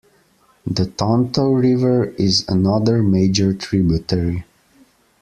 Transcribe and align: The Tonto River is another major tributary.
The 0.65 0.87
Tonto 0.87 1.51
River 1.53 2.05
is 2.17 2.43
another 2.47 3.03
major 3.03 3.53
tributary. 3.53 4.45